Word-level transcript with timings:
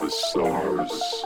the 0.00 0.08
SARS. 0.08 1.24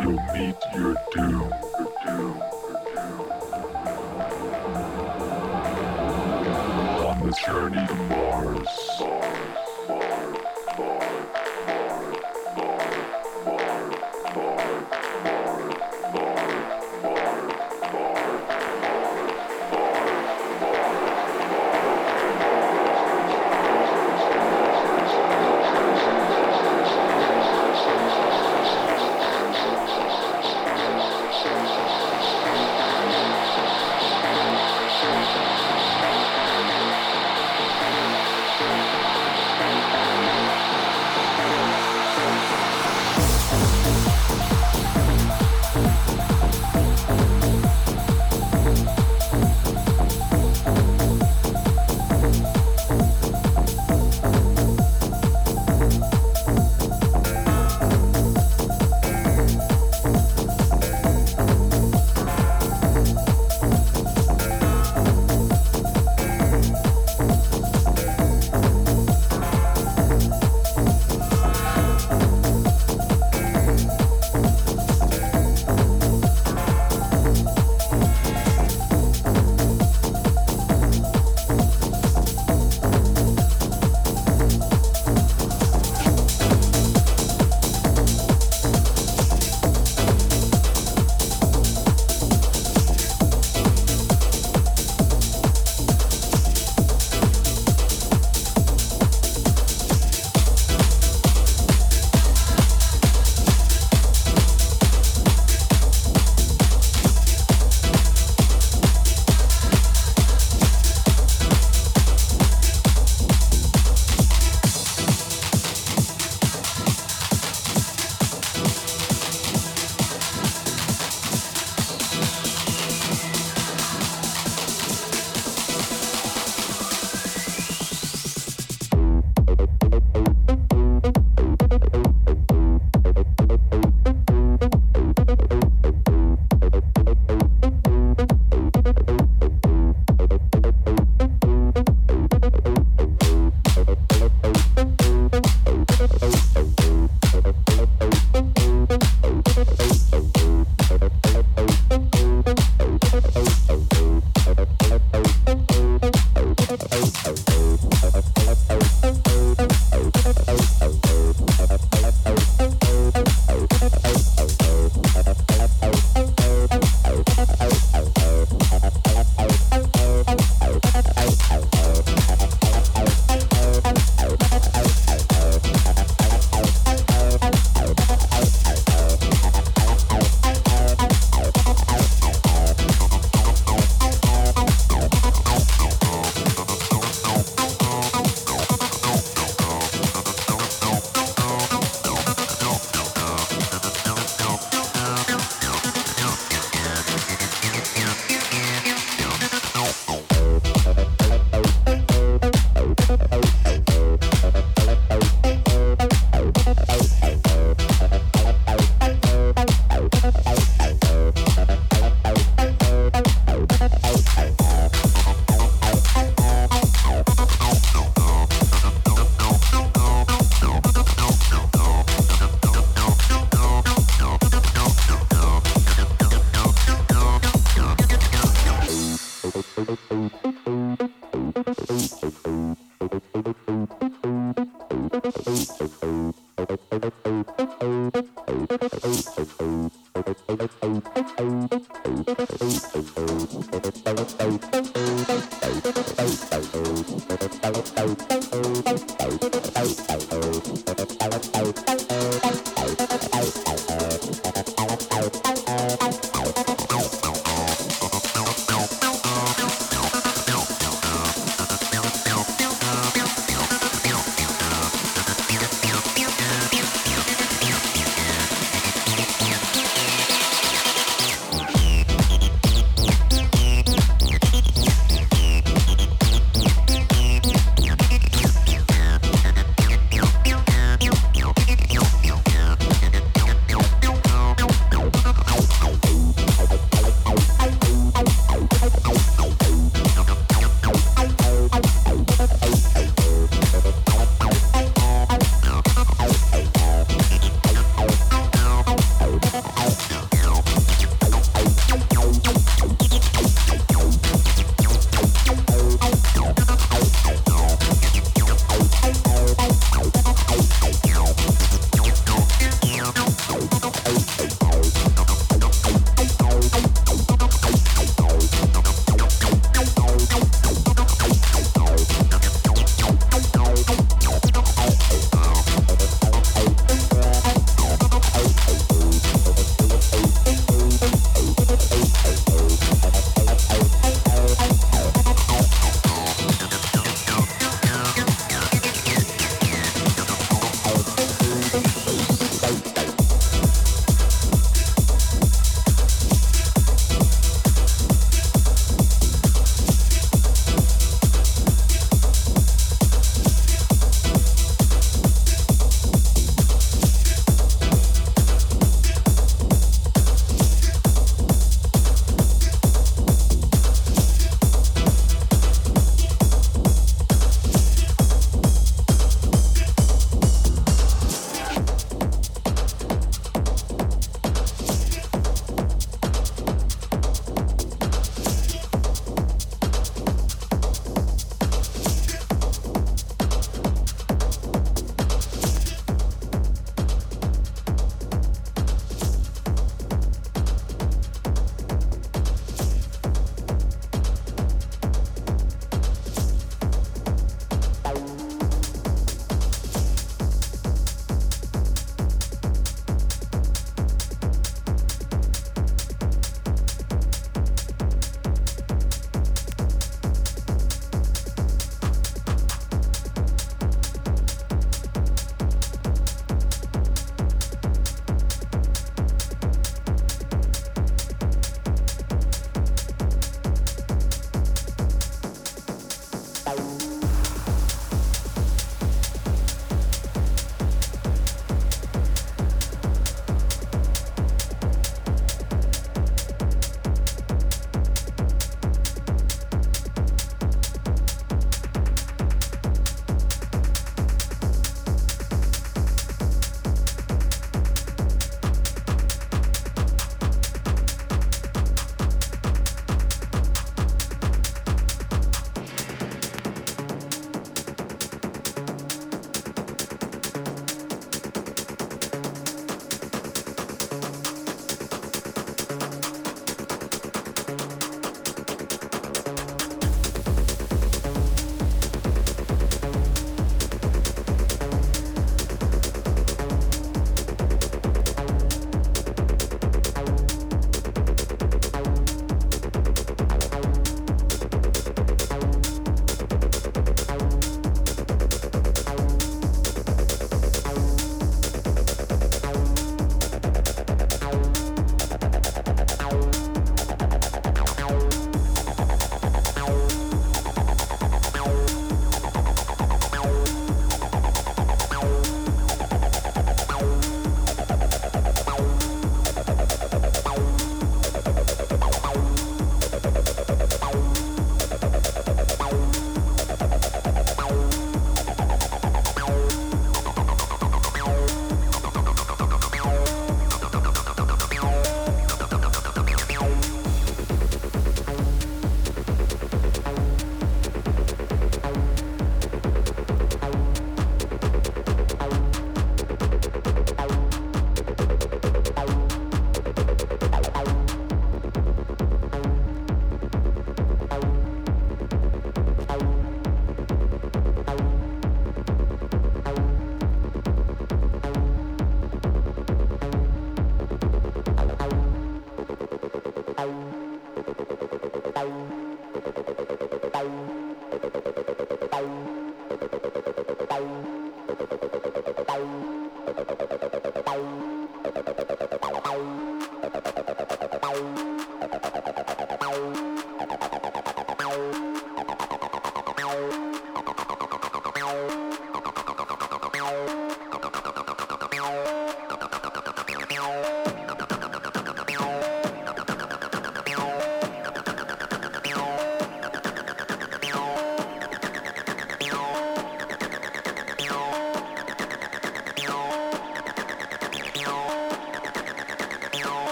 You'll 0.00 0.22
meet 0.32 0.56
your 0.74 0.94
doom. 1.12 1.52
On 7.04 7.26
the 7.26 7.32
journey 7.44 7.86
to 7.88 7.94
Mars. 7.94 9.17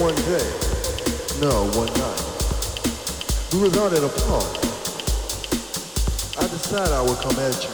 one 0.00 0.14
day, 0.14 0.50
no, 1.40 1.70
one 1.78 1.92
night, 1.94 2.22
we 3.52 3.60
were 3.60 3.70
out 3.78 3.92
at 3.92 4.02
a 4.02 4.08
park. 4.26 4.56
I 6.36 6.48
decided 6.48 6.92
I 6.92 7.00
would 7.02 7.18
come 7.18 7.38
at 7.38 7.54
you. 7.62 7.70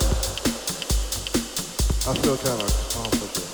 I 2.07 2.15
feel 2.21 2.37
kind 2.37 2.61
of 2.61 2.69
confident. 2.93 3.49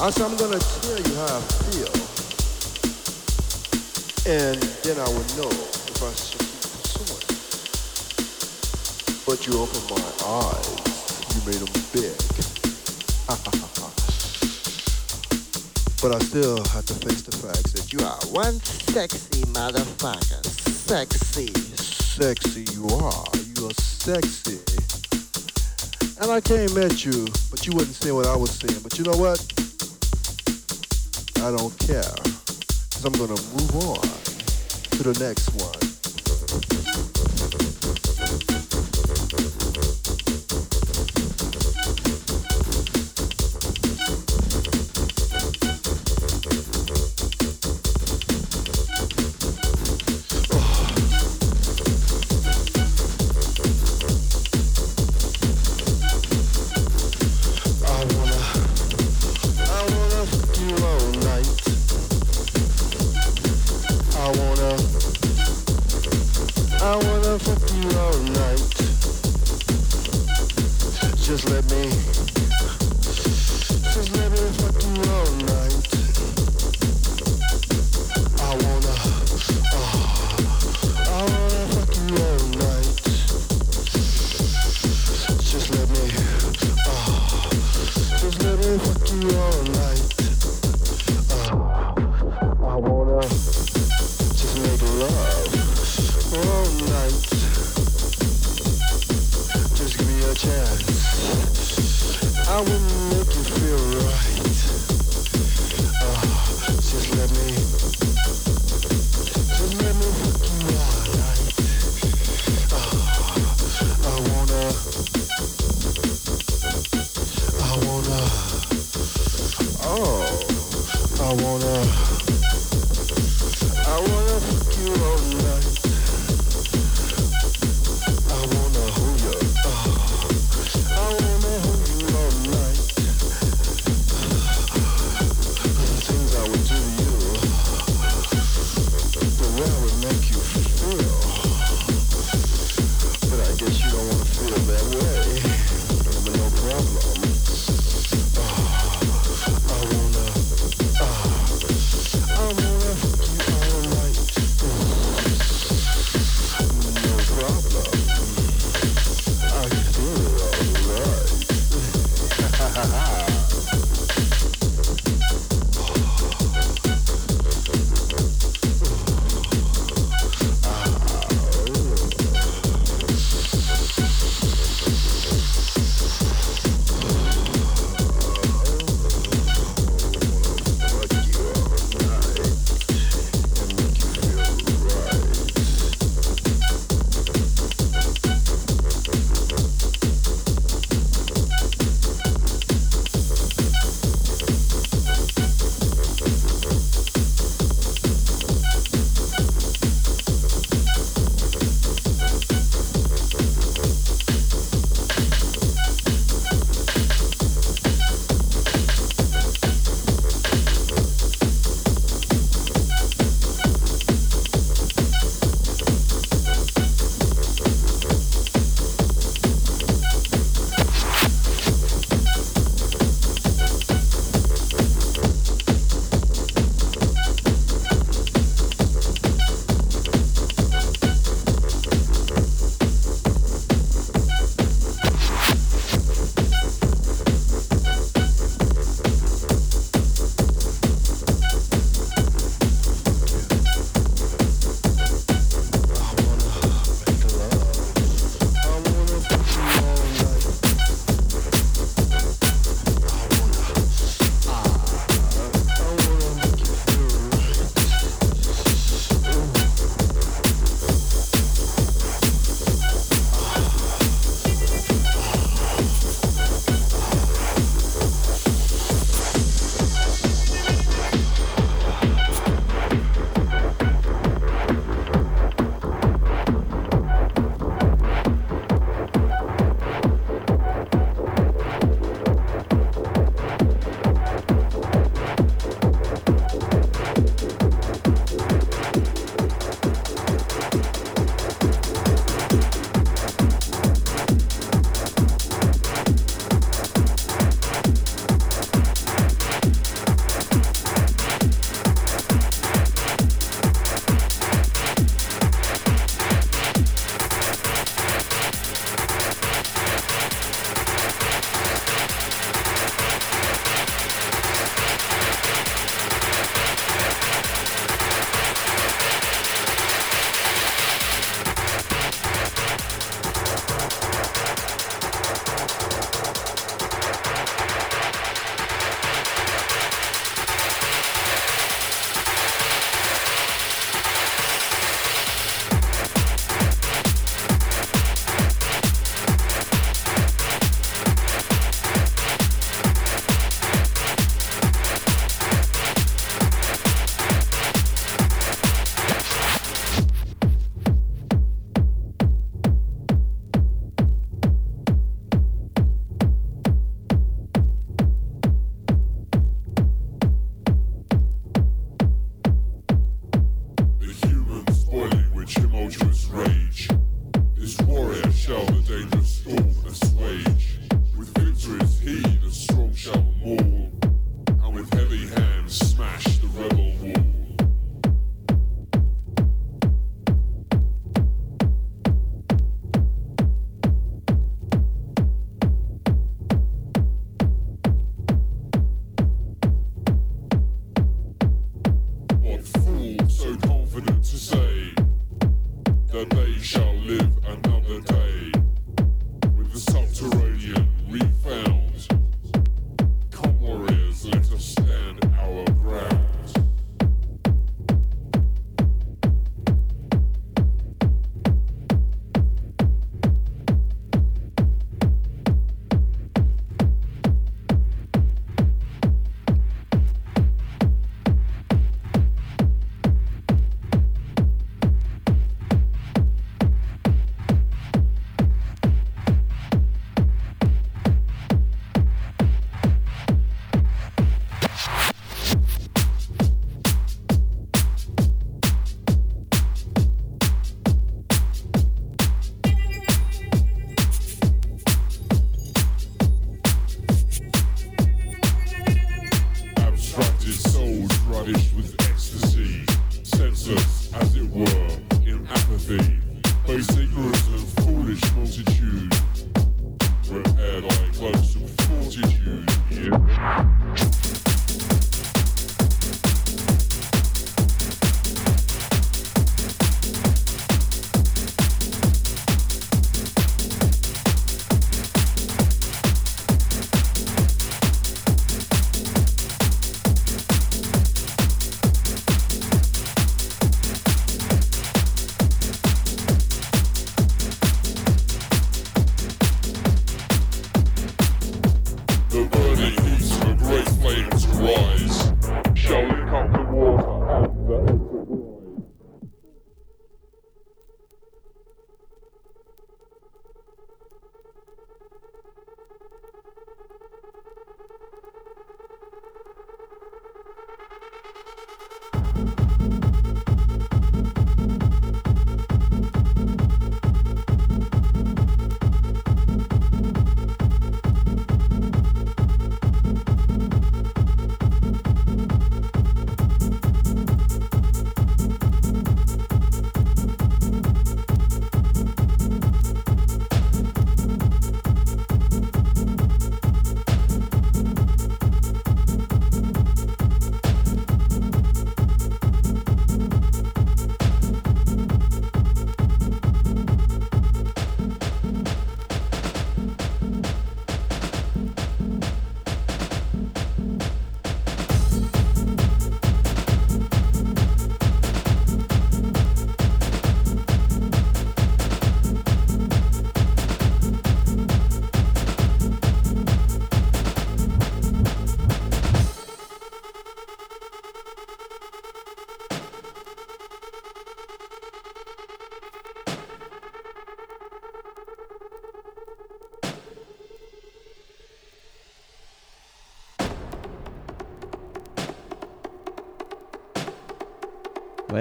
I 0.00 0.10
said, 0.10 0.24
I'm 0.24 0.36
going 0.36 0.52
to 0.52 0.60
tell 0.80 0.98
you 0.98 1.14
how 1.16 1.36
I 1.36 1.40
feel. 1.68 1.92
And 4.32 4.62
then 4.82 4.98
I 4.98 5.08
would 5.08 5.28
know 5.36 5.50
if 5.50 6.02
I 6.02 6.12
should 6.14 6.40
keep 6.40 6.60
pursuing. 6.72 7.26
But 9.26 9.46
you 9.46 9.60
opened 9.60 9.90
my 9.90 9.96
eyes. 10.24 10.68
You 11.34 11.40
made 11.44 11.60
them 11.60 11.72
big. 11.92 12.25
but 16.08 16.22
I 16.22 16.24
still 16.24 16.62
have 16.66 16.86
to 16.86 16.94
face 16.94 17.22
the 17.22 17.36
facts 17.36 17.72
that 17.72 17.92
you 17.92 17.98
are 18.06 18.14
one 18.30 18.60
sexy 18.94 19.42
motherfucker. 19.50 20.46
Sexy. 20.70 21.48
Sexy 21.74 22.64
you 22.72 22.86
are. 22.94 23.26
You 23.34 23.66
are 23.66 23.74
sexy. 23.74 24.60
And 26.22 26.30
I 26.30 26.40
came 26.40 26.78
at 26.78 27.04
you, 27.04 27.26
but 27.50 27.66
you 27.66 27.72
wouldn't 27.74 27.96
say 27.96 28.12
what 28.12 28.26
I 28.26 28.36
was 28.36 28.52
saying. 28.52 28.78
But 28.84 28.96
you 28.98 29.04
know 29.04 29.16
what? 29.18 29.42
I 31.42 31.50
don't 31.50 31.76
care. 31.80 32.14
Because 32.14 33.04
I'm 33.04 33.12
going 33.14 33.34
to 33.34 33.42
move 33.58 33.74
on 33.90 34.06
to 34.94 35.02
the 35.02 35.18
next 35.18 35.50
one. 35.58 35.95
I 100.38 100.48
will 102.60 102.80
make 103.08 103.34
you 103.34 103.42
feel 103.42 103.78
right. 104.04 104.55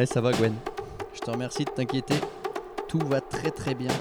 Ça 0.05 0.21
va 0.21 0.31
Gwen. 0.31 0.53
Je 1.13 1.19
te 1.19 1.31
remercie 1.31 1.65
de 1.65 1.69
t'inquiéter. 1.71 2.15
Tout 2.87 2.99
va 3.09 3.21
très 3.21 3.49
très 3.49 3.73
bien. 3.73 3.91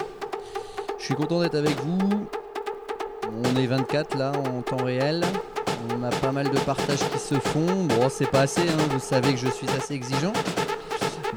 Je 0.99 1.05
suis 1.05 1.15
content 1.15 1.41
d'être 1.41 1.55
avec 1.55 1.77
vous. 1.81 2.27
On 3.45 3.57
est 3.57 3.67
24 3.67 4.17
là 4.19 4.33
en 4.33 4.61
temps 4.61 4.85
réel. 4.85 5.25
On 5.91 6.03
a 6.03 6.11
pas 6.11 6.31
mal 6.31 6.51
de 6.51 6.59
partages 6.59 7.01
qui 7.13 7.19
se 7.19 7.35
font. 7.37 7.85
Bon, 7.85 8.09
c'est 8.11 8.31
pas 8.31 8.41
assez, 8.41 8.61
hein. 8.61 8.89
vous 8.91 9.01
savez 9.01 9.33
que 9.33 9.39
je 9.39 9.49
suis 9.49 9.69
assez 9.71 9.95
exigeant. 9.95 10.33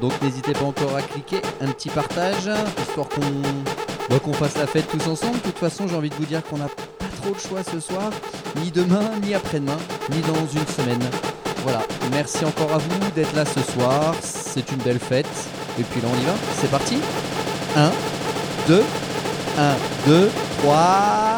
Donc 0.00 0.12
n'hésitez 0.22 0.52
pas 0.52 0.64
encore 0.64 0.94
à 0.96 1.02
cliquer 1.02 1.40
un 1.60 1.68
petit 1.68 1.88
partage, 1.88 2.50
histoire 2.82 3.08
qu'on 3.08 3.20
bah, 4.10 4.18
qu'on 4.22 4.32
fasse 4.32 4.56
la 4.58 4.66
fête 4.66 4.88
tous 4.88 5.08
ensemble. 5.08 5.36
De 5.38 5.42
toute 5.42 5.58
façon, 5.58 5.88
j'ai 5.88 5.96
envie 5.96 6.10
de 6.10 6.14
vous 6.14 6.26
dire 6.26 6.42
qu'on 6.44 6.58
n'a 6.58 6.68
pas 6.68 7.06
trop 7.22 7.34
de 7.34 7.40
choix 7.40 7.62
ce 7.62 7.80
soir, 7.80 8.10
ni 8.56 8.70
demain, 8.70 9.10
ni 9.22 9.34
après-demain, 9.34 9.78
ni 10.10 10.20
dans 10.20 10.46
une 10.46 10.66
semaine. 10.66 11.10
Voilà, 11.64 11.82
merci 12.12 12.44
encore 12.44 12.72
à 12.72 12.78
vous 12.78 13.10
d'être 13.14 13.34
là 13.34 13.44
ce 13.44 13.60
soir. 13.60 14.14
C'est 14.54 14.70
une 14.72 14.78
belle 14.78 14.98
fête. 14.98 15.26
Et 15.78 15.82
puis 15.84 16.00
là, 16.00 16.08
on 16.12 16.20
y 16.20 16.24
va. 16.24 16.34
C'est 16.60 16.70
parti. 16.70 16.98
1, 17.76 17.90
2, 18.66 18.82
1, 19.58 19.74
2, 20.06 20.30
3. 20.62 21.37